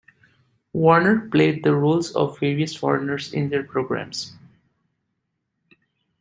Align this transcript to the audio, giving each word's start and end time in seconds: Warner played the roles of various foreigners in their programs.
Warner 0.73 1.29
played 1.29 1.63
the 1.63 1.75
roles 1.75 2.15
of 2.15 2.39
various 2.39 2.75
foreigners 2.75 3.31
in 3.31 3.49
their 3.49 3.61
programs. 3.61 4.33